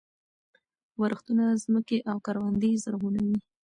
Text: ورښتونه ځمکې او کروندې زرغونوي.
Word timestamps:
ورښتونه 1.01 1.45
ځمکې 1.63 1.97
او 2.09 2.17
کروندې 2.25 2.71
زرغونوي. 2.83 3.39